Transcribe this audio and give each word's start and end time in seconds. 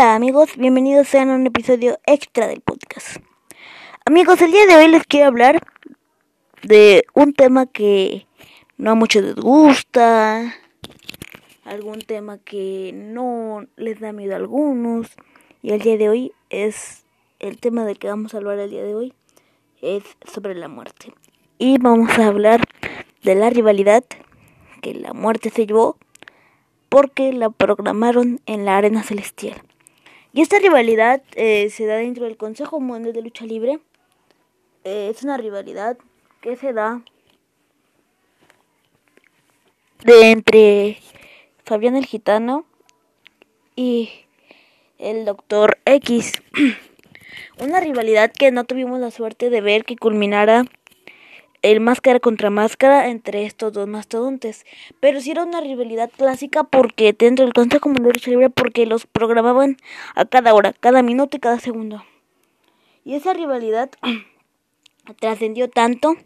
Hola 0.00 0.14
amigos, 0.14 0.56
bienvenidos 0.56 1.14
a 1.14 1.24
un 1.24 1.46
episodio 1.46 1.98
extra 2.06 2.46
del 2.46 2.62
podcast. 2.62 3.18
Amigos, 4.06 4.40
el 4.40 4.50
día 4.50 4.64
de 4.64 4.74
hoy 4.76 4.88
les 4.88 5.04
quiero 5.04 5.26
hablar 5.26 5.60
de 6.62 7.04
un 7.12 7.34
tema 7.34 7.66
que 7.66 8.26
no 8.78 8.92
a 8.92 8.94
muchos 8.94 9.22
les 9.22 9.34
gusta, 9.34 10.54
algún 11.66 12.00
tema 12.00 12.38
que 12.38 12.92
no 12.94 13.66
les 13.76 14.00
da 14.00 14.12
miedo 14.12 14.32
a 14.32 14.36
algunos, 14.36 15.08
y 15.60 15.72
el 15.72 15.82
día 15.82 15.98
de 15.98 16.08
hoy 16.08 16.32
es 16.48 17.04
el 17.38 17.60
tema 17.60 17.84
del 17.84 17.98
que 17.98 18.08
vamos 18.08 18.32
a 18.32 18.38
hablar 18.38 18.58
el 18.58 18.70
día 18.70 18.82
de 18.82 18.94
hoy, 18.94 19.12
es 19.82 20.02
sobre 20.24 20.54
la 20.54 20.68
muerte. 20.68 21.12
Y 21.58 21.76
vamos 21.76 22.18
a 22.18 22.26
hablar 22.26 22.62
de 23.22 23.34
la 23.34 23.50
rivalidad 23.50 24.04
que 24.80 24.94
la 24.94 25.12
muerte 25.12 25.50
se 25.50 25.66
llevó 25.66 25.98
porque 26.88 27.34
la 27.34 27.50
programaron 27.50 28.40
en 28.46 28.64
la 28.64 28.78
arena 28.78 29.02
celestial. 29.02 29.60
Y 30.32 30.42
esta 30.42 30.58
rivalidad 30.58 31.22
eh, 31.34 31.70
se 31.70 31.86
da 31.86 31.96
dentro 31.96 32.24
del 32.24 32.36
Consejo 32.36 32.78
Mundial 32.78 33.12
de 33.12 33.22
Lucha 33.22 33.44
Libre. 33.44 33.80
Eh, 34.84 35.10
es 35.14 35.22
una 35.24 35.36
rivalidad 35.36 35.98
que 36.40 36.56
se 36.56 36.72
da 36.72 37.02
de 40.04 40.30
entre 40.30 40.98
Fabián 41.64 41.96
el 41.96 42.06
Gitano 42.06 42.64
y 43.74 44.10
el 44.98 45.24
Doctor 45.24 45.78
X. 45.84 46.40
una 47.58 47.80
rivalidad 47.80 48.32
que 48.32 48.52
no 48.52 48.64
tuvimos 48.64 49.00
la 49.00 49.10
suerte 49.10 49.50
de 49.50 49.60
ver 49.60 49.84
que 49.84 49.96
culminara 49.96 50.64
el 51.62 51.80
máscara 51.80 52.20
contra 52.20 52.50
máscara 52.50 53.08
entre 53.08 53.44
estos 53.44 53.72
dos 53.72 53.88
mastodontes. 53.88 54.64
Pero 55.00 55.20
sí 55.20 55.30
era 55.30 55.44
una 55.44 55.60
rivalidad 55.60 56.10
clásica 56.16 56.64
porque 56.64 57.12
dentro 57.12 57.44
del 57.44 57.54
Consejo 57.54 57.88
Mundial 57.88 58.12
de 58.12 58.12
Lucha 58.14 58.30
Libre 58.30 58.50
porque 58.50 58.86
los 58.86 59.06
programaban 59.06 59.76
a 60.14 60.24
cada 60.24 60.54
hora, 60.54 60.72
cada 60.72 61.02
minuto 61.02 61.36
y 61.36 61.40
cada 61.40 61.60
segundo. 61.60 62.04
Y 63.04 63.14
esa 63.14 63.32
rivalidad 63.32 63.90
trascendió 65.20 65.68
tanto 65.68 66.16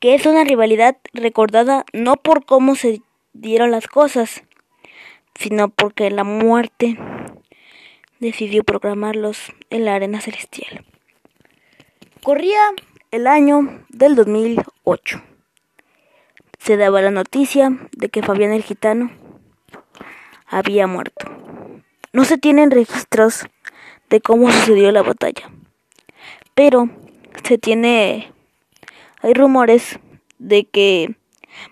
que 0.00 0.14
es 0.14 0.26
una 0.26 0.42
rivalidad 0.42 0.96
recordada 1.12 1.84
no 1.92 2.16
por 2.16 2.44
cómo 2.44 2.74
se 2.74 3.02
dieron 3.32 3.70
las 3.70 3.86
cosas, 3.86 4.42
sino 5.36 5.68
porque 5.68 6.10
la 6.10 6.24
muerte 6.24 6.98
decidió 8.18 8.64
programarlos 8.64 9.52
en 9.70 9.84
la 9.84 9.94
arena 9.94 10.20
celestial. 10.20 10.84
Corría 12.22 12.60
el 13.12 13.26
año 13.26 13.84
del 13.90 14.16
2008. 14.16 15.22
Se 16.58 16.76
daba 16.78 17.02
la 17.02 17.10
noticia 17.10 17.70
de 17.92 18.08
que 18.08 18.22
Fabián 18.22 18.52
el 18.52 18.62
Gitano 18.62 19.10
había 20.46 20.86
muerto. 20.86 21.26
No 22.14 22.24
se 22.24 22.38
tienen 22.38 22.70
registros 22.70 23.46
de 24.08 24.22
cómo 24.22 24.50
sucedió 24.50 24.90
la 24.92 25.02
batalla, 25.02 25.50
pero 26.54 26.88
se 27.44 27.58
tiene, 27.58 28.32
hay 29.20 29.34
rumores 29.34 29.98
de 30.38 30.64
que 30.64 31.14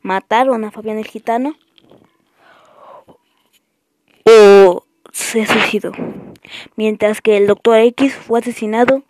mataron 0.00 0.64
a 0.64 0.70
Fabián 0.70 0.96
el 0.96 1.06
Gitano 1.06 1.54
o 4.24 4.84
se 5.12 5.44
suicidó, 5.44 5.92
mientras 6.76 7.20
que 7.20 7.36
el 7.36 7.46
doctor 7.46 7.78
X 7.80 8.14
fue 8.14 8.40
asesinado 8.40 9.02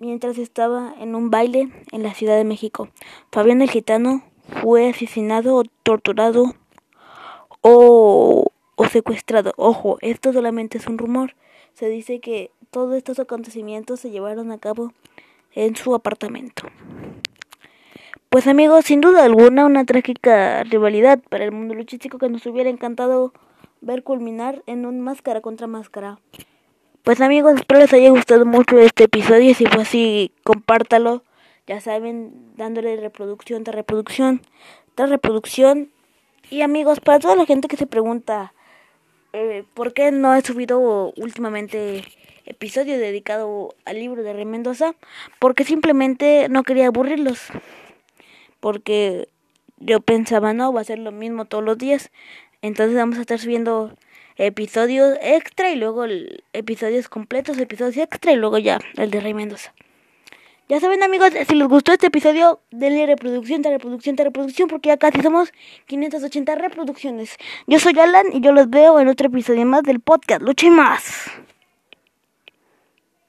mientras 0.00 0.38
estaba 0.38 0.92
en 0.98 1.14
un 1.14 1.30
baile 1.30 1.68
en 1.92 2.02
la 2.02 2.14
Ciudad 2.14 2.36
de 2.36 2.44
México. 2.44 2.88
Fabián 3.30 3.62
el 3.62 3.70
Gitano 3.70 4.24
fue 4.60 4.88
asesinado 4.88 5.54
o 5.54 5.64
torturado 5.84 6.54
o, 7.60 8.46
o 8.74 8.88
secuestrado. 8.88 9.52
Ojo, 9.56 9.98
esto 10.00 10.32
solamente 10.32 10.78
es 10.78 10.88
un 10.88 10.98
rumor. 10.98 11.36
Se 11.74 11.88
dice 11.88 12.18
que 12.18 12.50
todos 12.70 12.96
estos 12.96 13.20
acontecimientos 13.20 14.00
se 14.00 14.10
llevaron 14.10 14.50
a 14.50 14.58
cabo 14.58 14.92
en 15.54 15.76
su 15.76 15.94
apartamento. 15.94 16.64
Pues 18.30 18.46
amigos, 18.46 18.84
sin 18.84 19.00
duda 19.00 19.24
alguna 19.24 19.66
una 19.66 19.84
trágica 19.84 20.62
rivalidad 20.64 21.20
para 21.28 21.44
el 21.44 21.52
mundo 21.52 21.74
luchístico 21.74 22.18
que 22.18 22.28
nos 22.28 22.46
hubiera 22.46 22.70
encantado 22.70 23.32
ver 23.80 24.02
culminar 24.02 24.62
en 24.66 24.86
un 24.86 25.00
máscara 25.00 25.40
contra 25.40 25.66
máscara. 25.66 26.20
Pues 27.02 27.22
amigos, 27.22 27.54
espero 27.54 27.80
les 27.80 27.92
haya 27.94 28.10
gustado 28.10 28.44
mucho 28.44 28.78
este 28.78 29.04
episodio. 29.04 29.54
Si 29.54 29.64
fue 29.64 29.82
así, 29.82 30.32
compártalo. 30.44 31.24
Ya 31.66 31.80
saben, 31.80 32.52
dándole 32.56 32.96
reproducción 32.96 33.64
tras 33.64 33.74
reproducción 33.74 34.42
tras 34.94 35.08
reproducción. 35.08 35.90
Y 36.50 36.60
amigos, 36.60 37.00
para 37.00 37.18
toda 37.18 37.36
la 37.36 37.46
gente 37.46 37.68
que 37.68 37.78
se 37.78 37.86
pregunta 37.86 38.52
eh, 39.32 39.64
por 39.72 39.94
qué 39.94 40.12
no 40.12 40.34
he 40.34 40.42
subido 40.42 41.12
últimamente 41.16 42.04
episodio 42.44 42.98
dedicado 42.98 43.74
al 43.86 43.98
libro 43.98 44.22
de 44.22 44.34
Rey 44.34 44.44
Mendoza, 44.44 44.94
porque 45.38 45.64
simplemente 45.64 46.48
no 46.50 46.64
quería 46.64 46.88
aburrirlos. 46.88 47.48
Porque 48.60 49.28
yo 49.78 50.00
pensaba, 50.00 50.52
no, 50.52 50.70
va 50.70 50.82
a 50.82 50.84
ser 50.84 50.98
lo 50.98 51.12
mismo 51.12 51.46
todos 51.46 51.64
los 51.64 51.78
días. 51.78 52.10
Entonces 52.60 52.94
vamos 52.94 53.16
a 53.16 53.22
estar 53.22 53.38
subiendo 53.38 53.96
episodios 54.40 55.18
extra 55.20 55.70
y 55.70 55.76
luego 55.76 56.06
episodios 56.54 57.08
completos, 57.08 57.58
episodios 57.58 57.98
extra 57.98 58.32
y 58.32 58.36
luego 58.36 58.56
ya 58.58 58.80
el 58.96 59.10
de 59.10 59.20
Rey 59.20 59.34
Mendoza. 59.34 59.74
Ya 60.66 60.80
saben 60.80 61.02
amigos, 61.02 61.30
si 61.46 61.54
les 61.56 61.68
gustó 61.68 61.92
este 61.92 62.06
episodio, 62.06 62.60
denle 62.70 63.04
reproducción, 63.04 63.60
de 63.60 63.70
reproducción, 63.70 64.16
de 64.16 64.24
reproducción, 64.24 64.68
porque 64.68 64.88
ya 64.88 64.96
casi 64.96 65.20
somos 65.20 65.52
580 65.86 66.54
reproducciones. 66.54 67.36
Yo 67.66 67.80
soy 67.80 67.98
Alan 67.98 68.26
y 68.32 68.40
yo 68.40 68.52
los 68.52 68.70
veo 68.70 69.00
en 69.00 69.08
otro 69.08 69.26
episodio 69.26 69.66
más 69.66 69.82
del 69.82 70.00
podcast. 70.00 70.40
Luche 70.40 70.70
más. 70.70 71.28